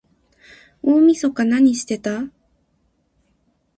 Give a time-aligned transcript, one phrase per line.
[0.81, 2.23] 大晦日なにしてた？